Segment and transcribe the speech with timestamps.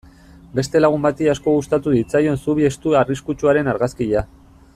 [0.59, 4.27] Beste lagun bati asko gustatu zitzaion zubi estu arriskutsuaren argazkia.